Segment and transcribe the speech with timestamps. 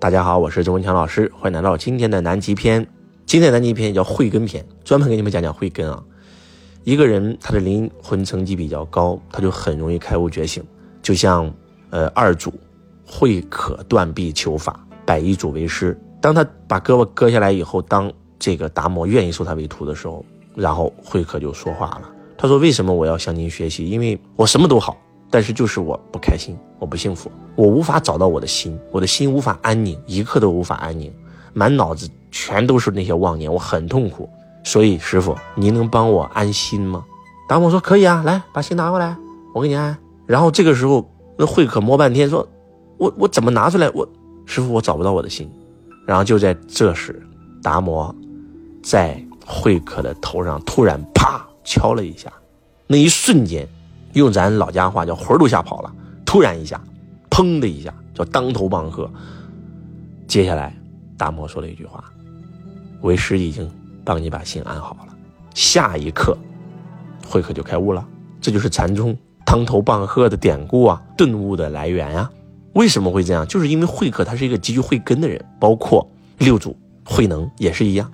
[0.00, 2.86] 大家好，我是周文强老师，欢迎来到今天的南极篇。
[3.26, 6.02] 今天的南极篇叫慧根篇，专门给你们讲讲慧根啊。
[6.84, 10.64] 一个人他的灵魂层级比较高，他就很容易开悟觉醒。
[11.02, 11.52] 就像
[11.90, 12.50] 呃二祖
[13.04, 15.94] 慧可断臂求法，百一祖为师。
[16.18, 20.24] 当他把胳膊割下来以后，当这个达摩愿意收他为徒的时候，
[20.54, 22.10] 然后慧可就说话了。
[22.38, 23.90] 他说：“为什么我要向您学习？
[23.90, 24.96] 因为我什么都好。”
[25.32, 27.30] 但是就是我不开心，我不幸福，
[27.60, 31.12] 我无法找到我的心，我的心无法安宁，一刻都无法安宁，
[31.52, 34.26] 满脑子全都是那些妄念，我很痛苦。
[34.64, 37.04] 所以师傅，您能帮我安心吗？
[37.46, 39.14] 达摩说可以啊，来把心拿过来，
[39.54, 39.94] 我给你安。
[40.24, 42.48] 然后这个时候，那慧可摸半天，说，
[42.96, 43.90] 我我怎么拿出来？
[43.90, 44.08] 我
[44.46, 45.46] 师傅我找不到我的心。
[46.06, 47.22] 然后就在这时，
[47.62, 48.14] 达摩
[48.82, 52.32] 在慧可的头上突然啪敲了一下，
[52.86, 53.68] 那一瞬间。
[54.14, 55.92] 用咱老家话叫魂都吓跑了，
[56.24, 56.80] 突然一下，
[57.40, 59.10] 砰的一下叫当头棒喝。
[60.26, 60.76] 接下来，
[61.16, 62.04] 达摩说了一句话
[63.00, 63.66] ：“为师已经
[64.04, 65.16] 帮你把心安好了。”
[65.56, 66.36] 下一刻，
[67.26, 68.06] 慧可就开悟了。
[68.42, 69.16] 这就是禅宗
[69.46, 72.30] 当头棒喝的典故啊，顿悟的来源呀。
[72.74, 73.46] 为什么会这样？
[73.46, 78.12] 就是因为慧可他是一个极具慧根的人，包括六祖慧能也是一样。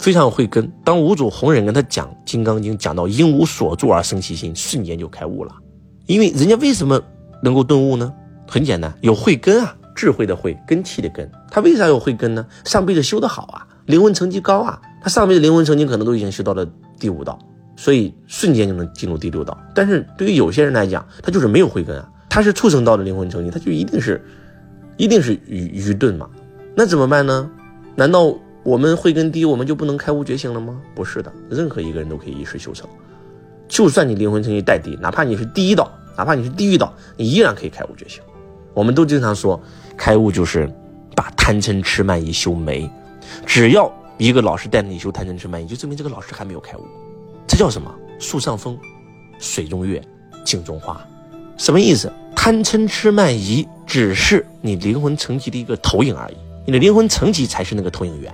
[0.00, 0.72] 非常有慧根。
[0.82, 5.54] 当五祖弘忍跟他讲《金刚经》，讲到因无所住而生其心，瞬间就开悟了。
[6.06, 7.00] 因为人家为什么
[7.42, 8.12] 能够顿悟呢？
[8.52, 11.26] 很简单，有慧根啊，智慧的慧，根气的根。
[11.50, 12.46] 他为啥有慧根呢？
[12.66, 14.78] 上辈子修得好啊，灵魂层级高啊。
[15.02, 16.68] 他上辈子灵魂层级可能都已经修到了
[17.00, 17.38] 第五道，
[17.76, 19.58] 所以瞬间就能进入第六道。
[19.74, 24.22] 但是对于有些人来讲，他就是没有慧根啊，他是畜生道的灵魂层级，他就一定是，
[24.98, 26.28] 一定是愚愚钝嘛。
[26.76, 27.50] 那怎么办呢？
[27.96, 28.36] 难道？
[28.64, 30.78] 我们慧根低，我们就不能开悟觉醒了吗？
[30.94, 32.86] 不是的，任何一个人都可以一世修成。
[33.66, 38.22] 就算你灵魂层级再低，哪怕你是第一道，哪怕你是地狱道，你依然可以开悟觉醒。
[38.74, 39.60] 我们都经常说，
[39.96, 40.72] 开悟就是
[41.14, 42.88] 把贪嗔痴慢疑修没。
[43.46, 46.82] 只要一个老师带着你修贪嗔痴慢疑，就证明这个老师还没有开悟。
[47.46, 47.92] 这叫什么？
[48.18, 48.78] 树上风，
[49.38, 50.02] 水中月，
[50.44, 51.00] 镜中花。
[51.56, 52.10] 什么意思？
[52.34, 56.36] 贪嗔痴慢疑只是你灵魂层级的一个投影而已。
[56.66, 58.32] 你的灵魂层级才是那个投影源，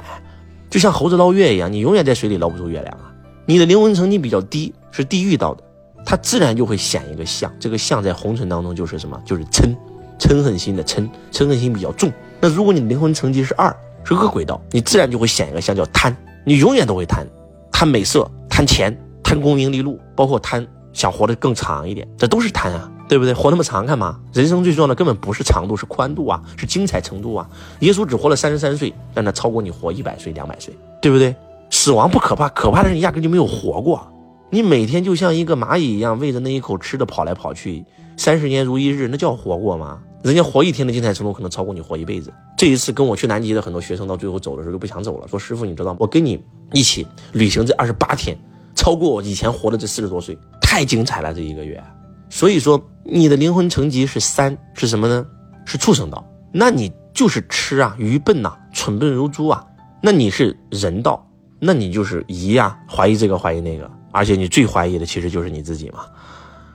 [0.71, 3.13] 就像猴子捞月一样，你永远在水里捞不出月亮啊。
[3.45, 5.65] 你的灵魂层级比较低，是地狱道的，
[6.05, 7.53] 它自然就会显一个相。
[7.59, 9.21] 这个相在红尘当中就是什么？
[9.25, 9.75] 就是嗔，
[10.19, 12.13] 嗔恨心的嗔，嗔恨心比较重。
[12.41, 13.75] 那如果你灵魂层级是二，
[14.05, 17.27] 是恶鬼道，你自然就会显一个相叫贪，你永远都会贪，
[17.71, 22.91] 贪美色，贪钱，贪功名利禄，包括贪想活得更长一点，这都是贪啊。
[23.09, 23.33] 对不对？
[23.33, 24.21] 活那么长干嘛？
[24.35, 27.49] 人生最重要的根本不是长度，是宽度啊，是精彩程度啊。
[27.81, 31.35] 耶稣只活了三十三岁，但他超过你活一百岁、两百岁，对不对？
[31.71, 34.07] 死亡不可怕，可怕的是你压根就没有活过。
[34.51, 37.83] 你每天就像一个蚂蚁一样，为着那一口吃的跑来跑去，
[38.19, 40.01] 三十年如一日，那叫活过吗？
[40.23, 42.33] 人家活一天的精彩程度可能超过你活一辈子。
[42.57, 45.97] 这一次跟我去南极的很多学生，到最后走的时候就不想走了，说师傅，你知道吗？
[46.01, 46.43] 我跟你
[46.73, 48.37] 一起旅行这二十八天，
[48.75, 51.83] 超过我以前活的这四十多岁，太精彩了这一个月。
[52.31, 55.25] 所以说，你的灵魂层级是三，是什么呢？
[55.65, 56.25] 是畜生道。
[56.53, 59.65] 那你就是痴啊，愚笨呐，蠢笨如猪啊。
[60.03, 61.27] 那你是人道，
[61.61, 66.07] 那你就是疑呀，怀疑这个怀疑那个，而且你最怀疑的其实就是你自己嘛。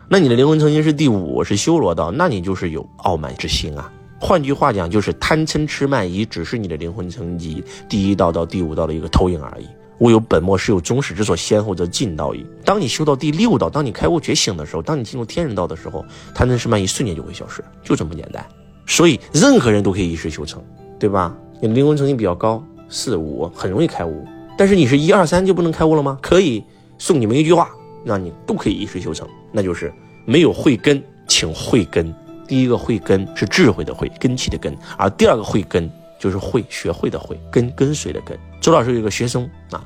[0.10, 3.92] 那你的灵魂层级是第五，是修罗道，那你就是有傲慢之心啊。
[4.20, 9.68] 换句话讲，就是贪嗔痴慢疑，只是你的灵魂层级第一道到第五道的一个投影而已。
[10.00, 12.46] 物有本末，事有终始，之所先后，则近道矣。
[12.66, 16.06] 当你修到第六道，当你开悟觉醒的时候，当你进入天人道的时候，
[16.36, 18.46] 贪嗔痴慢疑瞬间就会消失，就这么简单。
[18.86, 20.62] 所以任何人都可以一世修成，
[21.00, 21.36] 对吧？
[21.62, 24.26] 你的灵魂层级比较高，四五很容易开悟。
[24.58, 26.18] 但是你是一二三就不能开悟了吗？
[26.22, 26.64] 可以。
[27.00, 27.70] 送你们一句话，
[28.04, 29.94] 让你都可以一世修成，那就是
[30.26, 32.14] 没有慧根，请慧根。
[32.48, 38.38] 第一个慧根是智慧的慧，根气的根，而第二个慧根就是会学会的会，跟跟随的跟。
[38.60, 39.84] 周老师有个学生啊。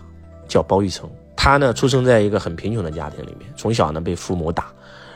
[0.48, 4.68] 叫包玉成，他呢出生在一个很贫穷的家庭里面，从小呢被父母打，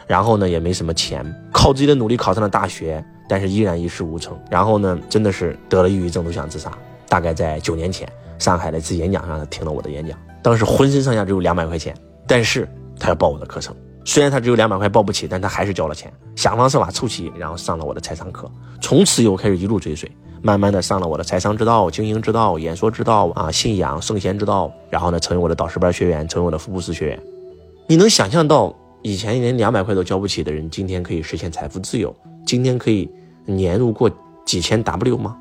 [0.05, 4.37] 然后呢也没什么钱，靠自己的努力考上了大学，但是依然一事无成。
[4.49, 6.69] 然后呢真的是得了抑郁症，都想自杀。
[7.07, 8.05] 大概在九年前，
[8.39, 11.95] 上海的一次演讲上，他听了我的演讲，当时浑身上下只有两百块钱，
[12.27, 12.67] 但是
[13.01, 13.75] 他要报我的课程。
[14.05, 18.49] 虽然他只有两百块报不起，但他还是交了钱，想方设法凑齐，然后上了我的财商课。
[18.79, 20.09] 从此以后开始一路追随。
[20.43, 27.23] 慢慢的上了我的财商之道、经营之道、演说之道啊，信仰圣贤之道，然后呢，成为我的导师班学员，成为我的福布斯学员。
[27.87, 33.07] 你能想象到以前连两百块都交不起的人，今天可以实现财富自由，今天可以
[33.45, 34.09] 年入过
[34.43, 35.37] 几千 W 吗？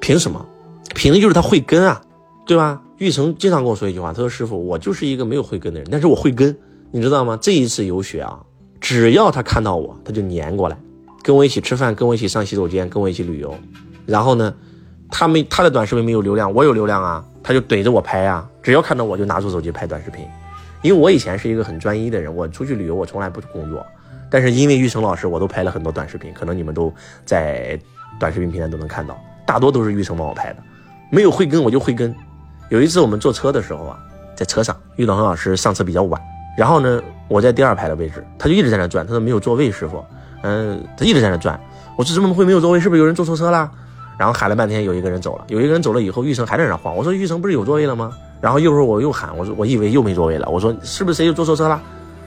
[0.00, 0.44] 凭什么？
[0.92, 2.02] 凭的就是他慧根啊，
[2.44, 2.82] 对吧？
[2.98, 6.56] 玉成经常跟我说一句话，他说：“师傅，我就是一个没有慧根的人，但是我慧根，
[6.90, 7.38] 你知道吗？
[7.40, 8.38] 这一次游学啊，
[8.80, 10.76] 只要他看到我，他就粘过来，
[11.22, 13.54] 跟我一起吃饭，跟我一起上洗手间，跟我一起旅游。”
[14.06, 14.54] 然后呢，
[15.10, 20.24] 他没他的短视频没有流量，我有流量啊，他就怼着我拍啊，只要看到我就拿出手机拍短视频。
[20.82, 23.84] 因为我以前是一个很专一的人，我出去旅游我从来不工作，
[24.30, 26.92] 但是因为玉成老师，我都拍了很多短视频，可能你们都
[27.24, 27.78] 在
[28.20, 30.62] 短视频平台都能看到，大多都是玉成帮我拍的。
[31.10, 32.14] 没有慧根我就慧根。
[32.68, 33.98] 有一次我们坐车的时候啊，
[34.36, 36.20] 在车上，玉导恒老师上车比较晚，
[36.56, 40.02] 然后呢，我在第二排的位置，他就一直在那转，他说没有座位，师傅，
[40.42, 41.60] 嗯，他一直在那转。
[41.96, 42.80] 我说怎么会没有座位？
[42.80, 43.70] 是不是有人坐错车了？
[44.18, 46.96] 然后喊了半天，有一个人走了，有一个人走了以后，玉成还在那晃。
[46.96, 48.10] 我说玉成不是有座位了吗？
[48.40, 51.80] 然后一会儿我又喊，我说我以为又没座位了，我说是不是谁又坐错车了？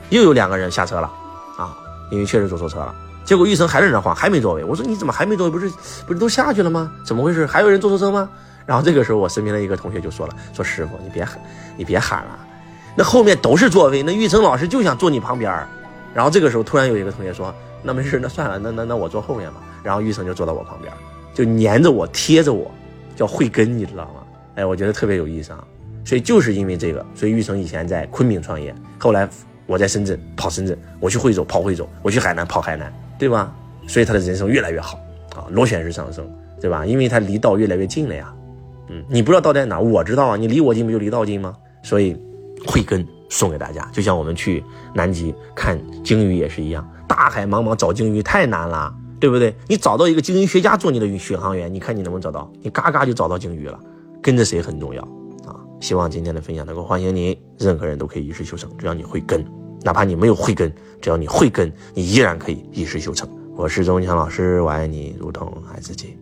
[0.09, 1.11] 又有两个人下车了，
[1.57, 1.75] 啊，
[2.11, 2.93] 因为确实坐错车了。
[3.23, 4.63] 结果玉成还在那晃，还没座位。
[4.63, 5.51] 我说你怎么还没座位？
[5.51, 5.69] 不是
[6.05, 6.91] 不是都下去了吗？
[7.03, 7.45] 怎么回事？
[7.45, 8.29] 还有人坐错车吗？
[8.65, 11.39] 然后这个时候我身边的一个同学就说了，说师傅你别喊，
[11.77, 12.39] 你别喊了，
[12.95, 15.51] 那后面都是座位，那玉成老师就想坐你旁边。
[16.13, 17.53] 然后这个时候突然有一个同学说，
[17.83, 19.61] 那没事，那算了，那那那我坐后面吧。
[19.83, 20.91] 然后玉成就坐到我旁边，
[21.33, 22.69] 就黏着我，贴着我，
[23.15, 24.21] 叫慧根，你知道吗？
[24.55, 25.63] 哎，我觉得特别有意思啊。
[26.03, 29.29] 所以就是因为这个，所以玉成以前在昆明创业，后来
[29.67, 33.53] 我在深圳跑深圳，我去惠州跑惠州，我去海南跑海南，对吧？
[33.87, 34.99] 所以他的人生越来越好
[35.35, 36.27] 啊，螺旋式上升，
[36.59, 36.85] 对吧？
[36.85, 38.33] 因为他离道越来越近了呀。
[38.89, 40.35] 嗯，你不知道道在哪，我知道啊。
[40.35, 41.55] 你离我近不就离道近吗？
[41.83, 42.19] 所以
[42.65, 44.63] 慧根送给大家，就像我们去
[44.93, 49.55] 南极看鲸鱼也是一样，大海茫茫找鲸鱼太难了，对不对？
[49.67, 52.51] 你找到一个鲸鱼学家做你的宇航员，你看你能不能找到？
[52.61, 53.79] 你嘎嘎就找到鲸鱼了，
[54.21, 55.01] 跟着谁很重要
[55.45, 55.55] 啊。
[55.79, 57.39] 希望今天的分享能够唤醒你。
[57.57, 59.45] 任何人都可以一世修成，只要你会跟，
[59.83, 60.71] 哪怕你没有慧根，
[61.01, 63.29] 只要你会跟，你依然可以一世修成。
[63.55, 66.17] 我是钟强老师，我爱你如同爱自己。